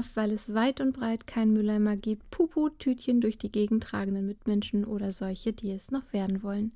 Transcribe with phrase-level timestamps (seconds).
[0.00, 4.84] nervt, weil es weit und breit keinen Mülleimer gibt, Pupu-Tütchen durch die Gegend tragenden Mitmenschen
[4.84, 6.72] oder solche, die es noch werden wollen.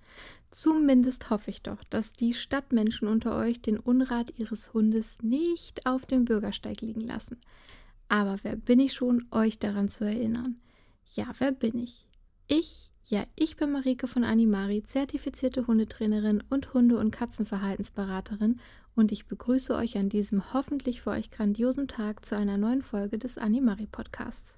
[0.50, 6.06] Zumindest hoffe ich doch, dass die Stadtmenschen unter euch den Unrat ihres Hundes nicht auf
[6.06, 7.38] dem Bürgersteig liegen lassen.
[8.08, 10.56] Aber wer bin ich schon, euch daran zu erinnern?
[11.14, 12.06] Ja, wer bin ich?
[12.46, 18.60] Ich, ja, ich bin Marike von Animari, zertifizierte Hundetrainerin und Hunde- und Katzenverhaltensberaterin
[18.96, 23.18] und ich begrüße euch an diesem hoffentlich für euch grandiosen Tag zu einer neuen Folge
[23.18, 24.54] des Animari Podcasts.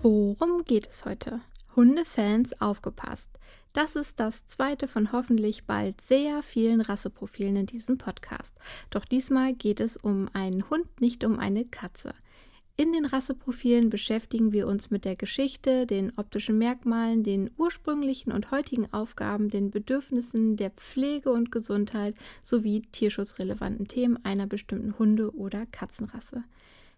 [0.00, 1.40] Worum geht es heute?
[1.74, 3.28] Hundefans aufgepasst.
[3.72, 8.52] Das ist das zweite von hoffentlich bald sehr vielen Rasseprofilen in diesem Podcast.
[8.90, 12.14] Doch diesmal geht es um einen Hund, nicht um eine Katze.
[12.76, 18.50] In den Rasseprofilen beschäftigen wir uns mit der Geschichte, den optischen Merkmalen, den ursprünglichen und
[18.50, 25.66] heutigen Aufgaben, den Bedürfnissen der Pflege und Gesundheit sowie tierschutzrelevanten Themen einer bestimmten Hunde- oder
[25.66, 26.42] Katzenrasse.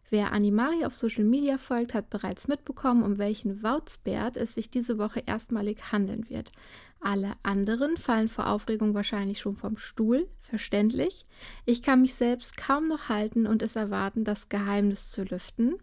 [0.08, 4.98] Wer Animari auf Social Media folgt, hat bereits mitbekommen, um welchen Wauzbert es sich diese
[4.98, 6.52] Woche erstmalig handeln wird.
[7.00, 11.24] Alle anderen fallen vor Aufregung wahrscheinlich schon vom Stuhl, verständlich.
[11.64, 15.74] Ich kann mich selbst kaum noch halten und es erwarten, das Geheimnis zu lüften.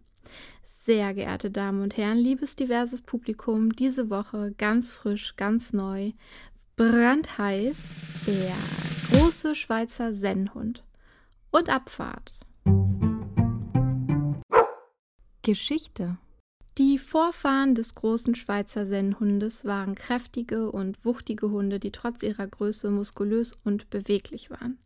[0.85, 6.11] Sehr geehrte Damen und Herren, liebes diverses Publikum, diese Woche ganz frisch, ganz neu,
[6.75, 7.77] brandheiß,
[8.27, 8.55] der
[9.11, 10.83] große Schweizer Sennhund.
[11.51, 12.33] Und Abfahrt.
[15.43, 16.17] Geschichte
[16.79, 22.89] die Vorfahren des großen Schweizer Sennhundes waren kräftige und wuchtige Hunde, die trotz ihrer Größe
[22.89, 24.79] muskulös und beweglich waren.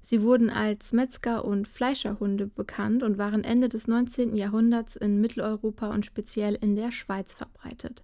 [0.00, 4.36] Sie wurden als Metzger- und Fleischerhunde bekannt und waren Ende des 19.
[4.36, 8.02] Jahrhunderts in Mitteleuropa und speziell in der Schweiz verbreitet.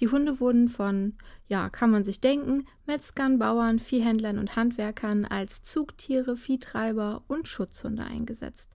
[0.00, 1.14] Die Hunde wurden von,
[1.46, 8.02] ja, kann man sich denken, Metzgern, Bauern, Viehhändlern und Handwerkern als Zugtiere, Viehtreiber und Schutzhunde
[8.02, 8.70] eingesetzt.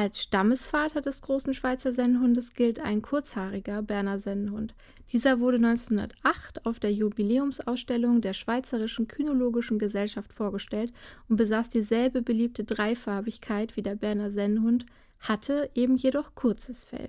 [0.00, 4.76] Als Stammesvater des großen Schweizer Sennenhundes gilt ein kurzhaariger Berner Sennenhund.
[5.12, 10.92] Dieser wurde 1908 auf der Jubiläumsausstellung der Schweizerischen Kynologischen Gesellschaft vorgestellt
[11.28, 14.86] und besaß dieselbe beliebte Dreifarbigkeit wie der Berner Sennenhund,
[15.18, 17.08] hatte eben jedoch kurzes Fell.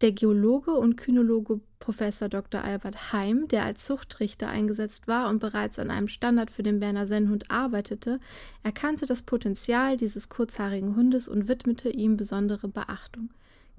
[0.00, 2.62] Der Geologe und Kynologe Professor Dr.
[2.62, 7.08] Albert Heim, der als Zuchtrichter eingesetzt war und bereits an einem Standard für den Berner
[7.08, 8.20] Sennhund arbeitete,
[8.62, 13.30] erkannte das Potenzial dieses kurzhaarigen Hundes und widmete ihm besondere Beachtung.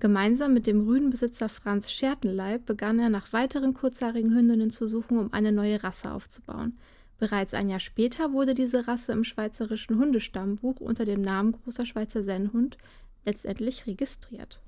[0.02, 5.32] Gemeinsam mit dem Rüdenbesitzer Franz Schertenleib begann er nach weiteren kurzhaarigen Hündinnen zu suchen, um
[5.32, 6.78] eine neue Rasse aufzubauen.
[7.18, 12.24] Bereits ein Jahr später wurde diese Rasse im schweizerischen Hundestammbuch unter dem Namen Großer Schweizer
[12.24, 12.78] Sennhund
[13.24, 14.60] letztendlich registriert.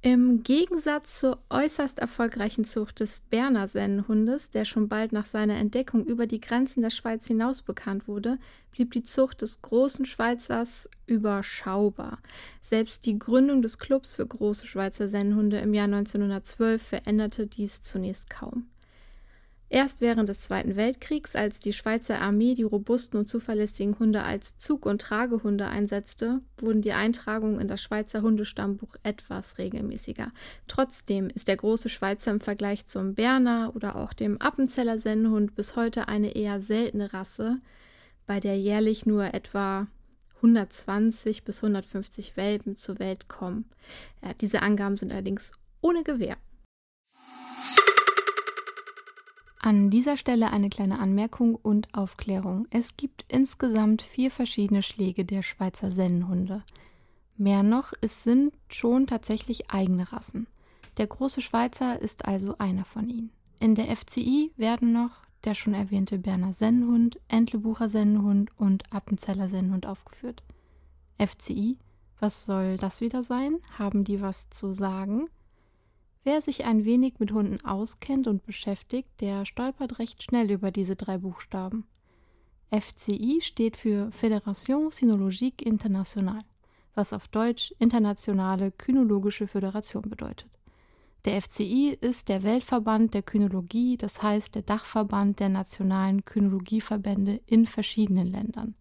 [0.00, 6.04] Im Gegensatz zur äußerst erfolgreichen Zucht des Berner Sennenhundes, der schon bald nach seiner Entdeckung
[6.04, 8.38] über die Grenzen der Schweiz hinaus bekannt wurde,
[8.70, 12.18] blieb die Zucht des großen Schweizers überschaubar.
[12.62, 18.30] Selbst die Gründung des Clubs für große Schweizer Sennenhunde im Jahr 1912 veränderte dies zunächst
[18.30, 18.68] kaum.
[19.70, 24.56] Erst während des Zweiten Weltkriegs, als die Schweizer Armee die robusten und zuverlässigen Hunde als
[24.56, 30.32] Zug- und Tragehunde einsetzte, wurden die Eintragungen in das Schweizer Hundestammbuch etwas regelmäßiger.
[30.68, 35.76] Trotzdem ist der große Schweizer im Vergleich zum Berner oder auch dem Appenzeller Sennenhund bis
[35.76, 37.60] heute eine eher seltene Rasse,
[38.26, 39.86] bei der jährlich nur etwa
[40.36, 43.66] 120 bis 150 Welpen zur Welt kommen.
[44.22, 45.52] Ja, diese Angaben sind allerdings
[45.82, 46.36] ohne Gewähr.
[49.60, 52.66] An dieser Stelle eine kleine Anmerkung und Aufklärung.
[52.70, 56.62] Es gibt insgesamt vier verschiedene Schläge der Schweizer Sennenhunde.
[57.36, 60.46] Mehr noch, es sind schon tatsächlich eigene Rassen.
[60.96, 63.30] Der große Schweizer ist also einer von ihnen.
[63.60, 69.86] In der FCI werden noch der schon erwähnte Berner Sennenhund, Entlebucher Sennenhund und Appenzeller Sennenhund
[69.86, 70.42] aufgeführt.
[71.18, 71.78] FCI,
[72.20, 73.58] was soll das wieder sein?
[73.78, 75.28] Haben die was zu sagen?
[76.30, 80.94] Wer sich ein wenig mit Hunden auskennt und beschäftigt, der stolpert recht schnell über diese
[80.94, 81.86] drei Buchstaben.
[82.70, 86.44] FCI steht für Fédération Cynologique Internationale,
[86.94, 90.50] was auf Deutsch Internationale Kynologische Föderation bedeutet.
[91.24, 97.64] Der FCI ist der Weltverband der Kynologie, das heißt der Dachverband der nationalen Kynologieverbände in
[97.64, 98.74] verschiedenen Ländern.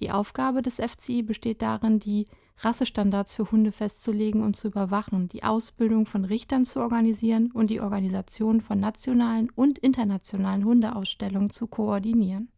[0.00, 2.26] Die Aufgabe des FCI besteht darin, die
[2.58, 7.80] Rassestandards für Hunde festzulegen und zu überwachen, die Ausbildung von Richtern zu organisieren und die
[7.80, 12.48] Organisation von nationalen und internationalen Hundeausstellungen zu koordinieren.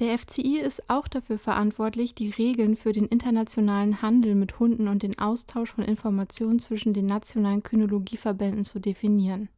[0.00, 5.04] Der FCI ist auch dafür verantwortlich, die Regeln für den internationalen Handel mit Hunden und
[5.04, 9.48] den Austausch von Informationen zwischen den nationalen Kynologieverbänden zu definieren.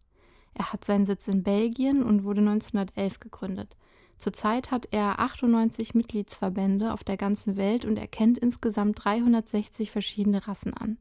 [0.52, 3.76] Er hat seinen Sitz in Belgien und wurde 1911 gegründet.
[4.16, 10.46] Zurzeit hat er 98 Mitgliedsverbände auf der ganzen Welt und er kennt insgesamt 360 verschiedene
[10.46, 10.98] Rassen an.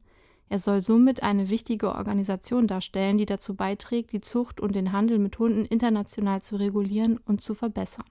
[0.48, 5.18] Er soll somit eine wichtige Organisation darstellen, die dazu beiträgt, die Zucht und den Handel
[5.18, 8.04] mit Hunden international zu regulieren und zu verbessern.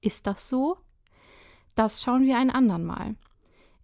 [0.00, 0.78] Ist das so?
[1.74, 3.14] Das schauen wir ein andern Mal.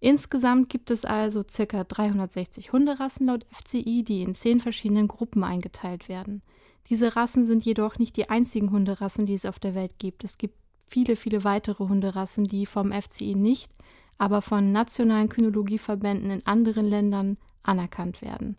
[0.01, 1.85] Insgesamt gibt es also ca.
[1.85, 6.43] 360 Hunderassen laut FCI, die in zehn verschiedenen Gruppen eingeteilt werden.
[6.91, 10.25] Diese Rassen sind jedoch nicht die einzigen Hunderassen, die es auf der Welt gibt.
[10.25, 10.57] Es gibt
[10.87, 13.71] viele, viele weitere Hunderassen, die vom FCI nicht,
[14.17, 18.57] aber von nationalen Kynologieverbänden in anderen Ländern anerkannt werden.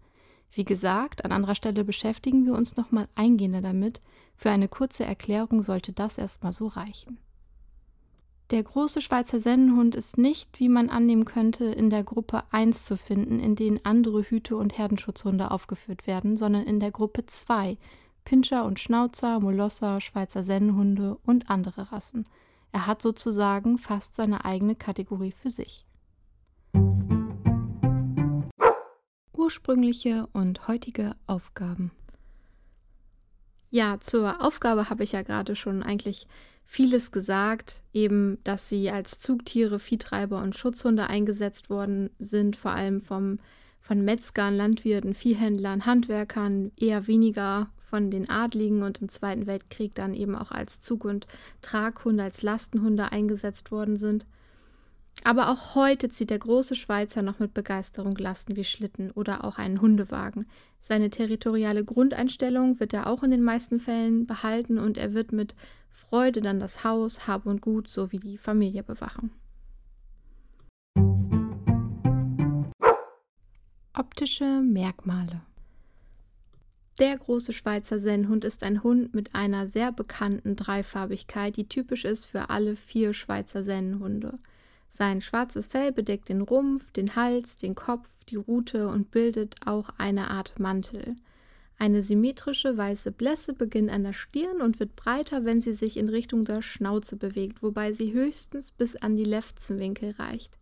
[0.52, 4.00] Wie gesagt, an anderer Stelle beschäftigen wir uns nochmal eingehender damit.
[4.36, 7.20] Für eine kurze Erklärung sollte das erstmal so reichen.
[8.52, 12.98] Der große Schweizer Sennenhund ist nicht, wie man annehmen könnte, in der Gruppe 1 zu
[12.98, 17.78] finden, in denen andere Hüte- und Herdenschutzhunde aufgeführt werden, sondern in der Gruppe 2,
[18.30, 22.26] Pinscher und Schnauzer, Molosser, Schweizer Sennenhunde und andere Rassen.
[22.72, 25.84] Er hat sozusagen fast seine eigene Kategorie für sich.
[29.34, 31.90] Ursprüngliche und heutige Aufgaben.
[33.72, 36.28] Ja, zur Aufgabe habe ich ja gerade schon eigentlich
[36.66, 43.02] vieles gesagt, eben, dass sie als Zugtiere, Viehtreiber und Schutzhunde eingesetzt worden sind, vor allem
[43.02, 43.40] vom,
[43.80, 50.14] von Metzgern, Landwirten, Viehhändlern, Handwerkern, eher weniger von den Adligen und im Zweiten Weltkrieg dann
[50.14, 51.26] eben auch als Zug- und
[51.62, 54.26] Traghunde, als Lastenhunde eingesetzt worden sind.
[55.24, 59.58] Aber auch heute zieht der große Schweizer noch mit Begeisterung Lasten wie Schlitten oder auch
[59.58, 60.46] einen Hundewagen.
[60.82, 65.56] Seine territoriale Grundeinstellung wird er auch in den meisten Fällen behalten und er wird mit
[65.90, 69.32] Freude dann das Haus, Hab und Gut sowie die Familie bewachen.
[73.94, 75.42] Optische Merkmale
[77.00, 82.26] der große Schweizer Sennhund ist ein Hund mit einer sehr bekannten Dreifarbigkeit, die typisch ist
[82.26, 84.38] für alle vier Schweizer Sennenhunde.
[84.90, 89.90] Sein schwarzes Fell bedeckt den Rumpf, den Hals, den Kopf, die Rute und bildet auch
[89.98, 91.16] eine Art Mantel.
[91.78, 96.10] Eine symmetrische weiße Blässe beginnt an der Stirn und wird breiter, wenn sie sich in
[96.10, 100.58] Richtung der Schnauze bewegt, wobei sie höchstens bis an die Lefzenwinkel reicht.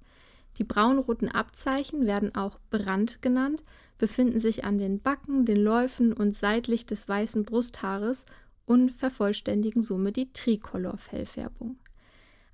[0.60, 3.64] Die braunroten Abzeichen werden auch Brand genannt,
[3.98, 8.26] befinden sich an den Backen, den Läufen und seitlich des weißen Brusthaares
[8.66, 11.78] und vervollständigen somit die Tricolor-Fellfärbung.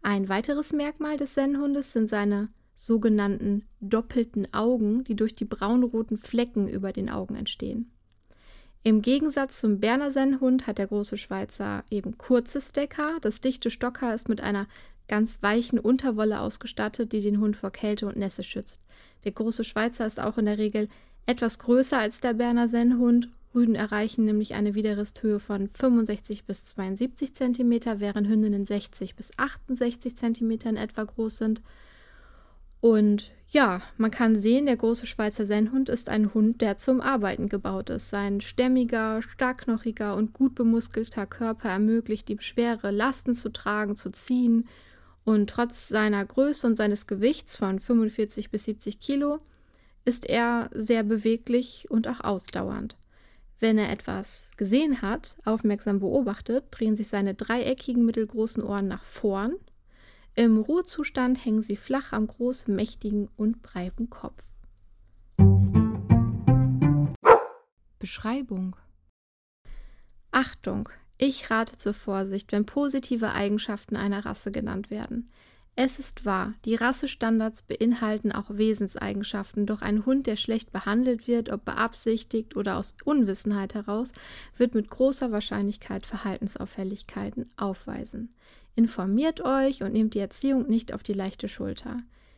[0.01, 6.67] Ein weiteres Merkmal des Sennhundes sind seine sogenannten doppelten Augen, die durch die braunroten Flecken
[6.67, 7.91] über den Augen entstehen.
[8.83, 13.19] Im Gegensatz zum Berner Sennhund hat der große Schweizer eben kurzes Deckhaar.
[13.21, 14.67] Das dichte Stockhaar ist mit einer
[15.07, 18.81] ganz weichen Unterwolle ausgestattet, die den Hund vor Kälte und Nässe schützt.
[19.23, 20.89] Der große Schweizer ist auch in der Regel
[21.25, 23.29] etwas größer als der Berner Sennhund.
[23.55, 30.17] Rüden erreichen nämlich eine Widerristhöhe von 65 bis 72 cm, während Hündinnen 60 bis 68
[30.17, 31.61] cm in etwa groß sind.
[32.81, 37.47] Und ja, man kann sehen, der große Schweizer Sennhund ist ein Hund, der zum Arbeiten
[37.47, 38.09] gebaut ist.
[38.09, 44.67] Sein stämmiger, starkknochiger und gut bemuskelter Körper ermöglicht ihm schwere Lasten zu tragen, zu ziehen
[45.23, 49.39] und trotz seiner Größe und seines Gewichts von 45 bis 70 Kilo
[50.05, 52.95] ist er sehr beweglich und auch ausdauernd.
[53.59, 59.55] Wenn er etwas gesehen hat, aufmerksam beobachtet, drehen sich seine dreieckigen mittelgroßen Ohren nach vorn.
[60.35, 64.43] Im Ruhezustand hängen sie flach am großen, mächtigen und breiten Kopf.
[67.99, 68.75] Beschreibung
[70.31, 75.29] Achtung, ich rate zur Vorsicht, wenn positive Eigenschaften einer Rasse genannt werden.
[75.75, 81.49] Es ist wahr, die Rassestandards beinhalten auch Wesenseigenschaften, doch ein Hund, der schlecht behandelt wird,
[81.49, 84.11] ob beabsichtigt oder aus Unwissenheit heraus,
[84.55, 88.35] wird mit großer Wahrscheinlichkeit Verhaltensauffälligkeiten aufweisen.
[88.75, 91.97] Informiert euch und nehmt die Erziehung nicht auf die leichte Schulter.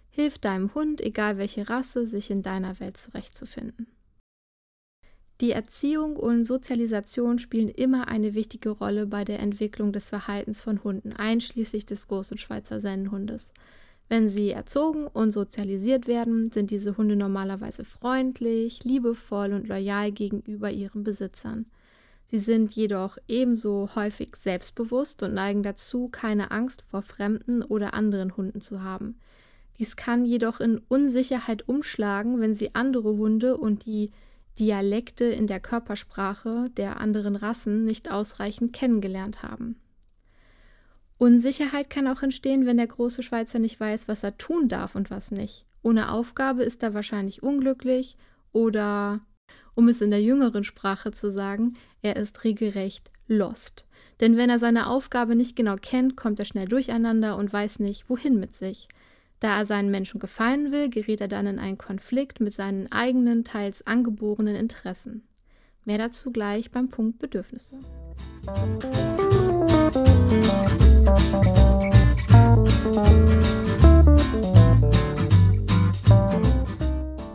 [0.09, 3.87] Hilft deinem Hund, egal welche Rasse, sich in deiner Welt zurechtzufinden.
[5.41, 10.81] Die Erziehung und Sozialisation spielen immer eine wichtige Rolle bei der Entwicklung des Verhaltens von
[10.83, 13.51] Hunden, einschließlich des großen Schweizer Sennenhundes.
[14.07, 20.71] Wenn sie erzogen und sozialisiert werden, sind diese Hunde normalerweise freundlich, liebevoll und loyal gegenüber
[20.71, 21.65] ihren Besitzern.
[22.27, 28.37] Sie sind jedoch ebenso häufig selbstbewusst und neigen dazu, keine Angst vor fremden oder anderen
[28.37, 29.19] Hunden zu haben.
[29.79, 34.11] Dies kann jedoch in Unsicherheit umschlagen, wenn sie andere Hunde und die
[34.59, 39.79] Dialekte in der Körpersprache der anderen Rassen nicht ausreichend kennengelernt haben.
[41.17, 45.09] Unsicherheit kann auch entstehen, wenn der große Schweizer nicht weiß, was er tun darf und
[45.09, 45.65] was nicht.
[45.81, 48.17] Ohne Aufgabe ist er wahrscheinlich unglücklich
[48.51, 49.21] oder
[49.75, 53.85] Um es in der jüngeren Sprache zu sagen, er ist regelrecht lost.
[54.19, 58.09] Denn wenn er seine Aufgabe nicht genau kennt, kommt er schnell durcheinander und weiß nicht,
[58.09, 58.87] wohin mit sich.
[59.45, 63.43] Da er seinen Menschen gefallen will, gerät er dann in einen Konflikt mit seinen eigenen,
[63.43, 65.21] teils angeborenen Interessen.
[65.83, 67.77] Mehr dazu gleich beim Punkt Bedürfnisse.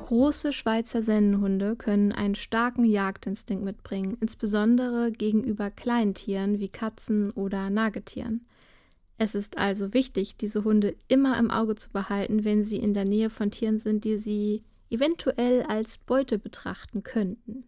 [0.08, 7.70] Große Schweizer Sennenhunde können einen starken Jagdinstinkt mitbringen, insbesondere gegenüber kleinen Tieren wie Katzen oder
[7.70, 8.44] Nagetieren.
[9.22, 13.04] Es ist also wichtig, diese Hunde immer im Auge zu behalten, wenn sie in der
[13.04, 17.64] Nähe von Tieren sind, die sie eventuell als Beute betrachten könnten.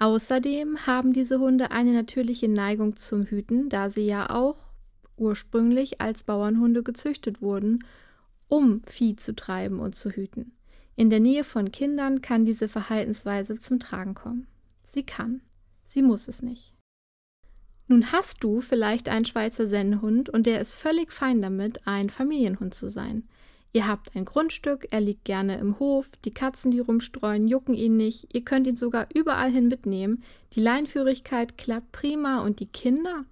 [0.00, 4.56] Außerdem haben diese Hunde eine natürliche Neigung zum Hüten, da sie ja auch
[5.16, 7.84] ursprünglich als Bauernhunde gezüchtet wurden,
[8.48, 10.50] um Vieh zu treiben und zu hüten.
[10.96, 14.48] In der Nähe von Kindern kann diese Verhaltensweise zum Tragen kommen.
[14.82, 15.42] Sie kann,
[15.86, 16.73] sie muss es nicht.
[17.86, 22.74] Nun hast du vielleicht einen Schweizer Sennhund und der ist völlig fein damit, ein Familienhund
[22.74, 23.28] zu sein.
[23.74, 27.96] Ihr habt ein Grundstück, er liegt gerne im Hof, die Katzen, die rumstreuen, jucken ihn
[27.96, 30.22] nicht, ihr könnt ihn sogar überall hin mitnehmen,
[30.52, 33.24] die Leinführigkeit klappt prima und die Kinder?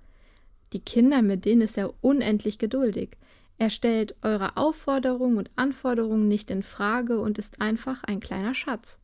[0.73, 3.16] Die Kinder, mit denen ist er unendlich geduldig.
[3.59, 8.99] Er stellt eure Aufforderungen und Anforderungen nicht in Frage und ist einfach ein kleiner Schatz.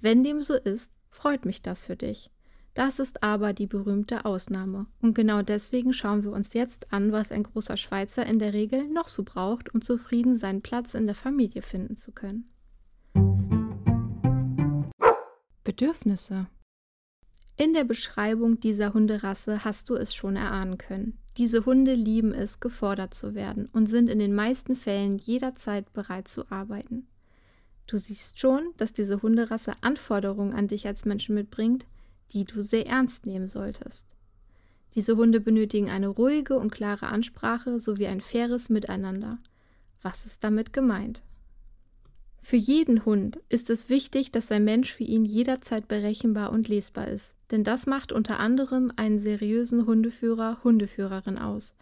[0.00, 2.30] Wenn dem so ist, freut mich das für dich.
[2.74, 4.86] Das ist aber die berühmte Ausnahme.
[5.02, 8.88] Und genau deswegen schauen wir uns jetzt an, was ein großer Schweizer in der Regel
[8.88, 12.48] noch so braucht, um zufrieden seinen Platz in der Familie finden zu können.
[15.64, 16.46] Bedürfnisse.
[17.58, 21.18] In der Beschreibung dieser Hunderasse hast du es schon erahnen können.
[21.36, 26.28] Diese Hunde lieben es, gefordert zu werden und sind in den meisten Fällen jederzeit bereit
[26.28, 27.06] zu arbeiten.
[27.86, 31.86] Du siehst schon, dass diese Hunderasse Anforderungen an dich als Menschen mitbringt,
[32.32, 34.06] die du sehr ernst nehmen solltest.
[34.94, 39.38] Diese Hunde benötigen eine ruhige und klare Ansprache sowie ein faires Miteinander.
[40.02, 41.22] Was ist damit gemeint?
[42.44, 47.06] Für jeden Hund ist es wichtig, dass ein Mensch für ihn jederzeit berechenbar und lesbar
[47.06, 51.74] ist, denn das macht unter anderem einen seriösen Hundeführer, Hundeführerin aus.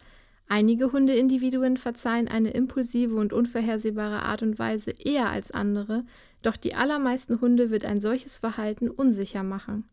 [0.47, 6.05] Einige Hundeindividuen verzeihen eine impulsive und unvorhersehbare Art und Weise eher als andere,
[6.43, 9.85] doch die allermeisten Hunde wird ein solches Verhalten unsicher machen.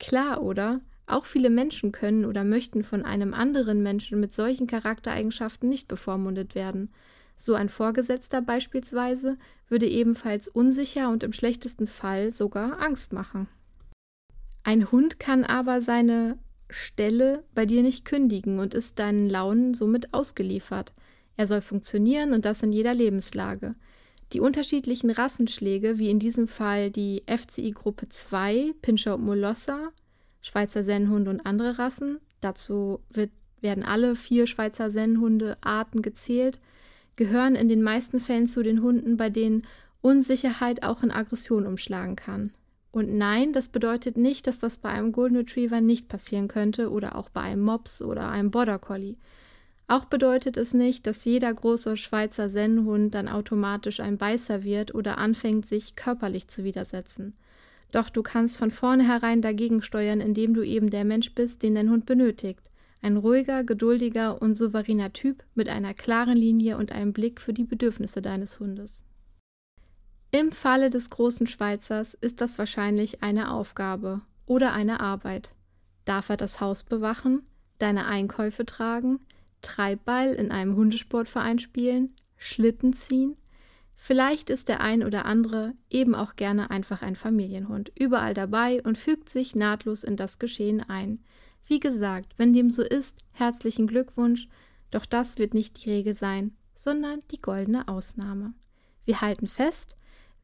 [0.00, 0.80] Klar, oder?
[1.06, 6.56] Auch viele Menschen können oder möchten von einem anderen Menschen mit solchen Charaktereigenschaften nicht bevormundet
[6.56, 6.90] werden.
[7.36, 9.38] So ein Vorgesetzter beispielsweise
[9.68, 13.48] würde ebenfalls unsicher und im schlechtesten Fall sogar Angst machen.
[14.62, 16.38] Ein Hund kann aber seine
[16.68, 20.92] Stelle bei dir nicht kündigen und ist deinen Launen somit ausgeliefert.
[21.36, 23.74] Er soll funktionieren und das in jeder Lebenslage.
[24.32, 29.92] Die unterschiedlichen Rassenschläge, wie in diesem Fall die FCI Gruppe 2, Pinscher und Molosser,
[30.40, 36.60] Schweizer Sennhunde und andere Rassen, dazu wird, werden alle vier Schweizer Sennhunde-Arten gezählt,
[37.16, 39.66] gehören in den meisten Fällen zu den Hunden, bei denen
[40.00, 42.52] Unsicherheit auch in Aggression umschlagen kann.
[42.92, 47.16] Und nein, das bedeutet nicht, dass das bei einem Golden Retriever nicht passieren könnte oder
[47.16, 49.16] auch bei einem Mops oder einem Border Collie.
[49.90, 55.18] Auch bedeutet es nicht, dass jeder große Schweizer Sennhund dann automatisch ein Beißer wird oder
[55.18, 57.34] anfängt, sich körperlich zu widersetzen.
[57.90, 61.90] Doch du kannst von vornherein dagegen steuern, indem du eben der Mensch bist, den dein
[61.90, 62.70] Hund benötigt.
[63.02, 67.64] Ein ruhiger, geduldiger und souveräner Typ mit einer klaren Linie und einem Blick für die
[67.64, 69.02] Bedürfnisse deines Hundes.
[70.30, 75.50] Im Falle des großen Schweizers ist das wahrscheinlich eine Aufgabe oder eine Arbeit.
[76.04, 77.42] Darf er das Haus bewachen,
[77.80, 79.18] deine Einkäufe tragen,
[79.62, 83.36] Treibball in einem Hundesportverein spielen, Schlitten ziehen?
[83.96, 88.96] Vielleicht ist der ein oder andere eben auch gerne einfach ein Familienhund, überall dabei und
[88.96, 91.22] fügt sich nahtlos in das Geschehen ein.
[91.66, 94.48] Wie gesagt, wenn dem so ist, herzlichen Glückwunsch,
[94.90, 98.54] doch das wird nicht die Regel sein, sondern die goldene Ausnahme.
[99.04, 99.96] Wir halten fest,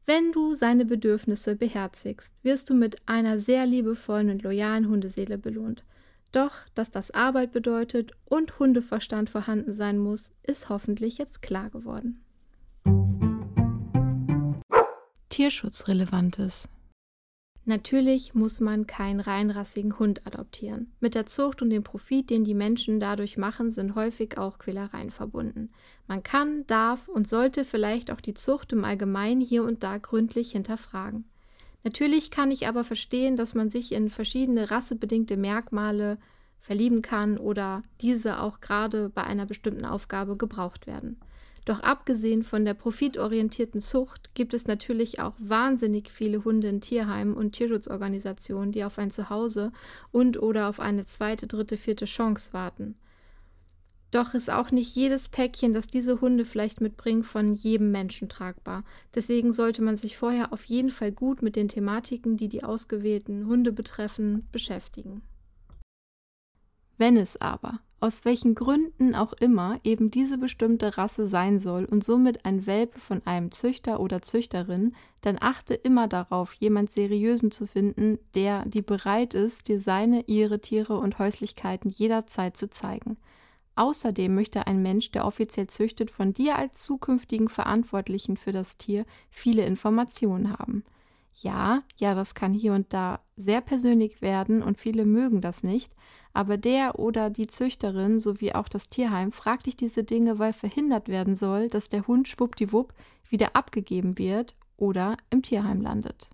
[0.05, 5.83] wenn du seine Bedürfnisse beherzigst, wirst du mit einer sehr liebevollen und loyalen Hundeseele belohnt.
[6.31, 12.23] Doch, dass das Arbeit bedeutet und Hundeverstand vorhanden sein muss, ist hoffentlich jetzt klar geworden.
[15.29, 16.67] Tierschutzrelevantes
[17.69, 20.93] Natürlich muss man keinen reinrassigen Hund adoptieren.
[21.01, 25.11] Mit der Zucht und dem Profit, den die Menschen dadurch machen, sind häufig auch Quälereien
[25.11, 25.71] verbunden.
[26.07, 30.53] Man kann, darf und sollte vielleicht auch die Zucht im Allgemeinen hier und da gründlich
[30.53, 31.25] hinterfragen.
[31.87, 36.17] Natürlich kann ich aber verstehen, dass man sich in verschiedene rassebedingte Merkmale
[36.59, 41.15] verlieben kann oder diese auch gerade bei einer bestimmten Aufgabe gebraucht werden.
[41.63, 47.33] Doch abgesehen von der profitorientierten Zucht gibt es natürlich auch wahnsinnig viele Hunde in Tierheimen
[47.33, 49.71] und Tierschutzorganisationen, die auf ein Zuhause
[50.11, 52.95] und oder auf eine zweite, dritte, vierte Chance warten.
[54.11, 58.83] Doch ist auch nicht jedes Päckchen, das diese Hunde vielleicht mitbringen, von jedem Menschen tragbar.
[59.13, 63.47] Deswegen sollte man sich vorher auf jeden Fall gut mit den Thematiken, die die ausgewählten
[63.47, 65.23] Hunde betreffen, beschäftigen.
[66.97, 72.03] Wenn es aber, aus welchen Gründen auch immer, eben diese bestimmte Rasse sein soll und
[72.03, 77.67] somit ein Welpe von einem Züchter oder Züchterin, dann achte immer darauf, jemand Seriösen zu
[77.67, 83.17] finden, der, die bereit ist, dir seine, ihre Tiere und Häuslichkeiten jederzeit zu zeigen.
[83.77, 89.05] Außerdem möchte ein Mensch, der offiziell züchtet, von dir als zukünftigen Verantwortlichen für das Tier
[89.29, 90.83] viele Informationen haben.
[91.41, 95.93] Ja, ja, das kann hier und da sehr persönlich werden und viele mögen das nicht,
[96.33, 101.07] aber der oder die Züchterin sowie auch das Tierheim fragt dich diese Dinge, weil verhindert
[101.07, 102.91] werden soll, dass der Hund schwuppdiwupp
[103.29, 106.31] wieder abgegeben wird oder im Tierheim landet.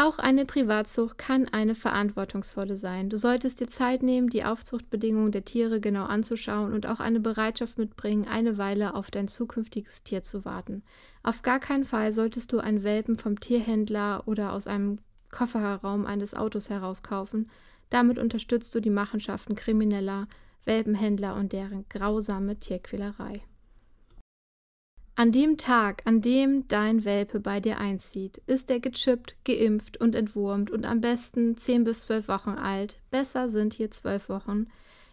[0.00, 3.10] Auch eine Privatzucht kann eine verantwortungsvolle sein.
[3.10, 7.78] Du solltest dir Zeit nehmen, die Aufzuchtbedingungen der Tiere genau anzuschauen und auch eine Bereitschaft
[7.78, 10.84] mitbringen, eine Weile auf dein zukünftiges Tier zu warten.
[11.24, 15.00] Auf gar keinen Fall solltest du einen Welpen vom Tierhändler oder aus einem
[15.32, 17.50] Kofferraum eines Autos herauskaufen.
[17.90, 20.28] Damit unterstützt du die Machenschaften krimineller
[20.64, 23.42] Welpenhändler und deren grausame Tierquälerei.
[25.18, 30.14] An dem Tag, an dem dein Welpe bei dir einzieht, ist er gechippt, geimpft und
[30.14, 33.00] entwurmt und am besten 10 bis 12 Wochen alt.
[33.10, 34.68] Besser sind hier 12 Wochen.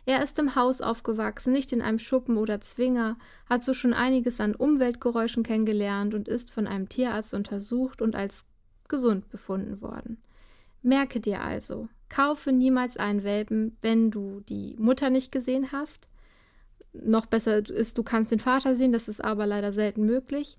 [0.06, 3.18] Er ist im Haus aufgewachsen, nicht in einem Schuppen oder Zwinger,
[3.50, 8.46] hat so schon einiges an Umweltgeräuschen kennengelernt und ist von einem Tierarzt untersucht und als
[8.88, 10.22] gesund befunden worden.
[10.84, 16.08] Merke dir also, kaufe niemals einen Welpen, wenn du die Mutter nicht gesehen hast,
[17.04, 20.58] noch besser ist, du kannst den Vater sehen, das ist aber leider selten möglich.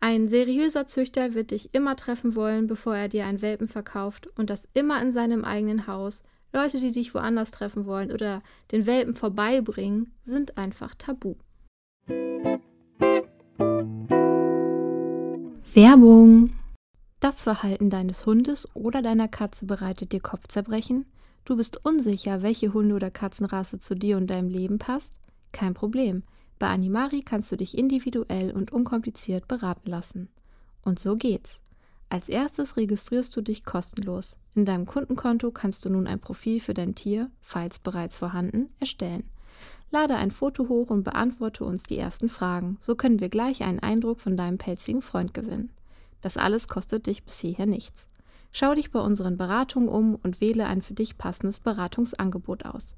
[0.00, 4.48] Ein seriöser Züchter wird dich immer treffen wollen, bevor er dir einen Welpen verkauft und
[4.48, 6.22] das immer in seinem eigenen Haus.
[6.52, 11.34] Leute, die dich woanders treffen wollen oder den Welpen vorbeibringen, sind einfach tabu.
[15.74, 16.52] Werbung
[17.20, 21.06] Das Verhalten deines Hundes oder deiner Katze bereitet dir Kopfzerbrechen?
[21.44, 25.18] Du bist unsicher, welche Hunde- oder Katzenrasse zu dir und deinem Leben passt?
[25.52, 26.22] Kein Problem.
[26.58, 30.28] Bei Animari kannst du dich individuell und unkompliziert beraten lassen.
[30.82, 31.60] Und so geht's.
[32.10, 34.38] Als erstes registrierst du dich kostenlos.
[34.54, 39.24] In deinem Kundenkonto kannst du nun ein Profil für dein Tier, falls bereits vorhanden, erstellen.
[39.90, 42.78] Lade ein Foto hoch und beantworte uns die ersten Fragen.
[42.80, 45.70] So können wir gleich einen Eindruck von deinem pelzigen Freund gewinnen.
[46.20, 48.06] Das alles kostet dich bis hierher nichts.
[48.52, 52.96] Schau dich bei unseren Beratungen um und wähle ein für dich passendes Beratungsangebot aus.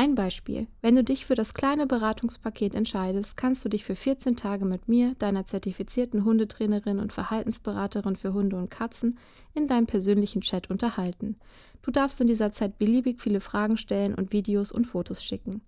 [0.00, 0.68] Ein Beispiel.
[0.80, 4.86] Wenn du dich für das kleine Beratungspaket entscheidest, kannst du dich für 14 Tage mit
[4.86, 9.18] mir, deiner zertifizierten Hundetrainerin und Verhaltensberaterin für Hunde und Katzen,
[9.54, 11.34] in deinem persönlichen Chat unterhalten.
[11.82, 15.62] Du darfst in dieser Zeit beliebig viele Fragen stellen und Videos und Fotos schicken.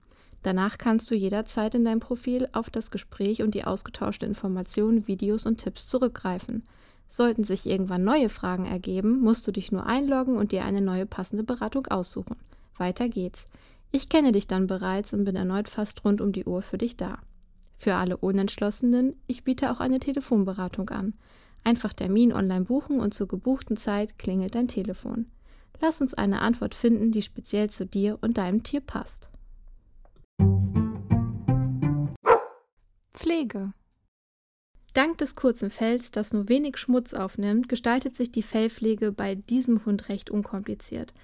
[0.44, 5.44] Danach kannst du jederzeit in deinem Profil auf das Gespräch und die ausgetauschten Informationen, Videos
[5.44, 6.62] und Tipps zurückgreifen.
[7.08, 11.06] Sollten sich irgendwann neue Fragen ergeben, musst du dich nur einloggen und dir eine neue
[11.06, 12.36] passende Beratung aussuchen.
[12.80, 13.46] Weiter geht's.
[13.92, 16.96] Ich kenne dich dann bereits und bin erneut fast rund um die Uhr für dich
[16.96, 17.18] da.
[17.76, 21.14] Für alle Unentschlossenen, ich biete auch eine Telefonberatung an.
[21.64, 25.26] Einfach Termin online buchen und zur gebuchten Zeit klingelt dein Telefon.
[25.80, 29.28] Lass uns eine Antwort finden, die speziell zu dir und deinem Tier passt.
[33.12, 33.72] Pflege
[34.92, 39.84] Dank des kurzen Fells, das nur wenig Schmutz aufnimmt, gestaltet sich die Fellpflege bei diesem
[39.84, 41.14] Hund recht unkompliziert.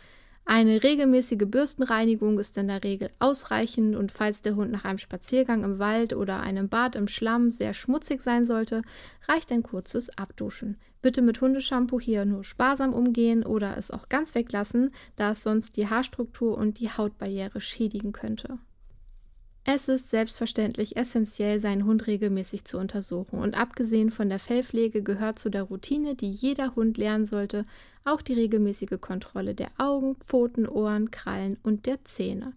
[0.48, 5.64] Eine regelmäßige Bürstenreinigung ist in der Regel ausreichend und falls der Hund nach einem Spaziergang
[5.64, 8.82] im Wald oder einem Bad im Schlamm sehr schmutzig sein sollte,
[9.26, 10.76] reicht ein kurzes Abduschen.
[11.02, 15.76] Bitte mit Hundeschampoo hier nur sparsam umgehen oder es auch ganz weglassen, da es sonst
[15.76, 18.60] die Haarstruktur und die Hautbarriere schädigen könnte.
[19.68, 25.40] Es ist selbstverständlich essentiell, seinen Hund regelmäßig zu untersuchen und abgesehen von der Fellpflege gehört
[25.40, 27.66] zu der Routine, die jeder Hund lernen sollte,
[28.04, 32.52] auch die regelmäßige Kontrolle der Augen, Pfoten, Ohren, Krallen und der Zähne.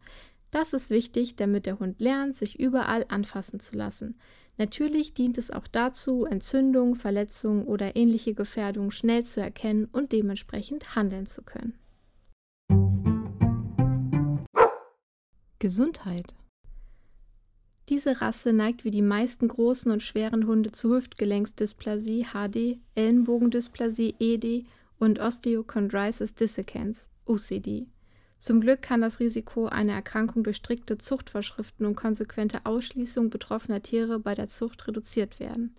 [0.52, 4.20] Das ist wichtig, damit der Hund lernt, sich überall anfassen zu lassen.
[4.60, 10.96] Natürlich dient es auch dazu, Entzündungen, Verletzungen oder ähnliche Gefährdungen schnell zu erkennen und dementsprechend
[10.96, 11.74] handeln zu können.
[15.58, 16.36] Gesundheit
[17.90, 24.64] diese Rasse neigt wie die meisten großen und schweren Hunde zu Hüftgelenksdysplasie HD, Ellenbogendysplasie ED
[25.00, 27.88] und Osteochondritis dissecans UCD.
[28.38, 34.20] Zum Glück kann das Risiko einer Erkrankung durch strikte Zuchtvorschriften und konsequente Ausschließung betroffener Tiere
[34.20, 35.76] bei der Zucht reduziert werden.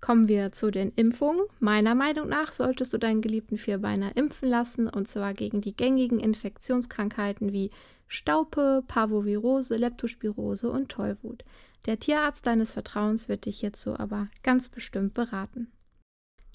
[0.00, 1.46] Kommen wir zu den Impfungen.
[1.60, 6.20] Meiner Meinung nach solltest du deinen geliebten Vierbeiner impfen lassen, und zwar gegen die gängigen
[6.20, 7.70] Infektionskrankheiten wie
[8.08, 11.44] Staupe, Parvovirose, Leptospirose und Tollwut.
[11.86, 15.70] Der Tierarzt deines Vertrauens wird dich hierzu aber ganz bestimmt beraten.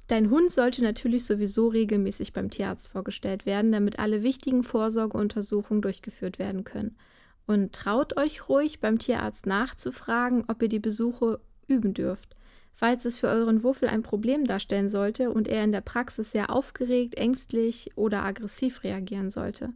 [0.07, 6.39] Dein Hund sollte natürlich sowieso regelmäßig beim Tierarzt vorgestellt werden, damit alle wichtigen Vorsorgeuntersuchungen durchgeführt
[6.39, 6.97] werden können.
[7.45, 12.35] Und traut euch ruhig beim Tierarzt nachzufragen, ob ihr die Besuche üben dürft.
[12.73, 16.49] Falls es für euren Wuffel ein Problem darstellen sollte und er in der Praxis sehr
[16.49, 19.73] aufgeregt, ängstlich oder aggressiv reagieren sollte.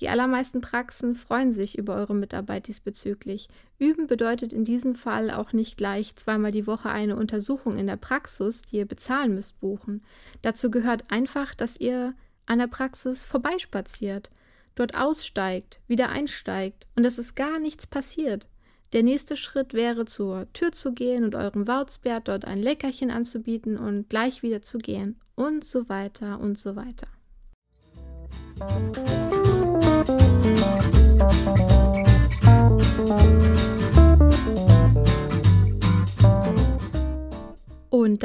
[0.00, 3.48] Die allermeisten Praxen freuen sich über eure Mitarbeit diesbezüglich.
[3.78, 7.96] Üben bedeutet in diesem Fall auch nicht gleich zweimal die Woche eine Untersuchung in der
[7.96, 10.02] Praxis, die ihr bezahlen müsst, buchen.
[10.42, 12.14] Dazu gehört einfach, dass ihr
[12.46, 14.30] an der Praxis vorbeispaziert,
[14.74, 18.48] dort aussteigt, wieder einsteigt und es ist gar nichts passiert.
[18.92, 23.76] Der nächste Schritt wäre, zur Tür zu gehen und eurem Wauzbert dort ein Leckerchen anzubieten
[23.76, 27.08] und gleich wieder zu gehen und so weiter und so weiter.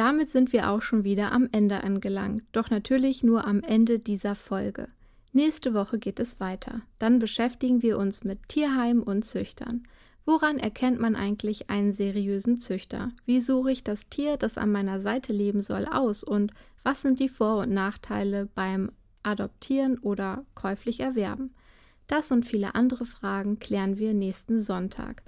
[0.10, 4.34] Damit sind wir auch schon wieder am Ende angelangt, doch natürlich nur am Ende dieser
[4.34, 4.88] Folge.
[5.34, 6.82] Nächste Woche geht es weiter.
[6.98, 9.84] Dann beschäftigen wir uns mit Tierheim und Züchtern.
[10.26, 13.12] Woran erkennt man eigentlich einen seriösen Züchter?
[13.28, 16.24] Wie suche ich das Tier, das an meiner Seite leben soll, aus?
[16.24, 18.92] Und was sind die Vor- und Nachteile beim
[19.22, 21.54] Adoptieren oder käuflich erwerben?
[22.08, 25.22] Das und viele andere Fragen klären wir nächsten Sonntag.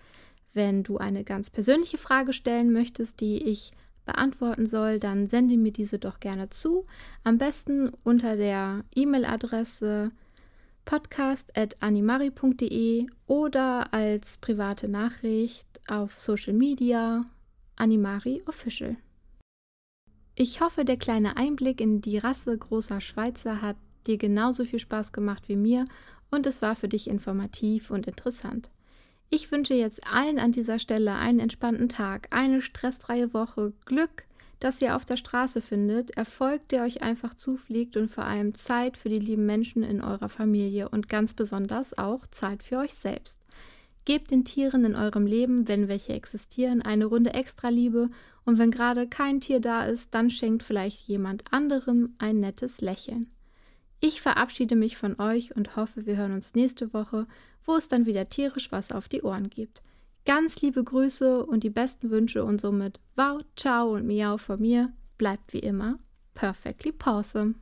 [0.55, 3.73] Wenn du eine ganz persönliche Frage stellen möchtest, die ich
[4.05, 6.85] beantworten soll, dann sende mir diese doch gerne zu.
[7.23, 10.11] Am besten unter der E-Mail-Adresse
[10.85, 17.25] podcast.animari.de oder als private Nachricht auf Social Media
[17.75, 18.95] Animari Official.
[20.35, 23.75] Ich hoffe, der kleine Einblick in die Rasse großer Schweizer hat
[24.07, 25.85] dir genauso viel Spaß gemacht wie mir
[26.31, 28.69] und es war für dich informativ und interessant.
[29.33, 34.25] Ich wünsche jetzt allen an dieser Stelle einen entspannten Tag, eine stressfreie Woche, Glück,
[34.59, 38.97] das ihr auf der Straße findet, Erfolg, der euch einfach zufliegt und vor allem Zeit
[38.97, 43.39] für die lieben Menschen in eurer Familie und ganz besonders auch Zeit für euch selbst.
[44.03, 48.09] Gebt den Tieren in eurem Leben, wenn welche existieren, eine Runde extra Liebe
[48.43, 53.31] und wenn gerade kein Tier da ist, dann schenkt vielleicht jemand anderem ein nettes Lächeln.
[54.01, 57.27] Ich verabschiede mich von euch und hoffe, wir hören uns nächste Woche,
[57.63, 59.81] wo es dann wieder tierisch was auf die Ohren gibt.
[60.25, 64.91] Ganz liebe Grüße und die besten Wünsche und somit wow, ciao und miau von mir.
[65.17, 65.97] Bleibt wie immer
[66.33, 67.55] perfectly awesome.